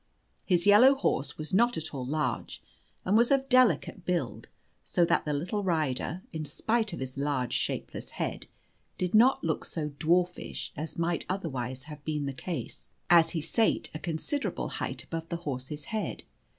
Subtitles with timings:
[0.47, 2.63] His yellow horse was not at all large,
[3.05, 4.47] and was of delicate build,
[4.83, 8.47] so that the little rider, in spite of his large shapeless head,
[8.97, 13.91] did not look so dwarfish as might otherwise have been the case, as he sate
[13.93, 16.23] a considerable height above the horse's head.